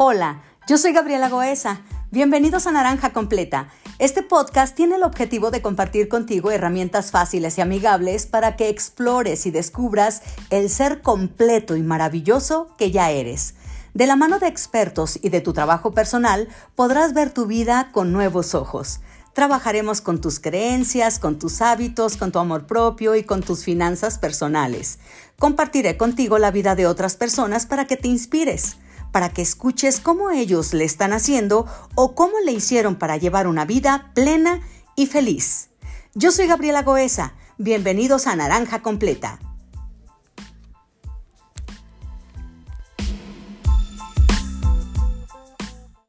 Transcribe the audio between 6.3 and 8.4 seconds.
herramientas fáciles y amigables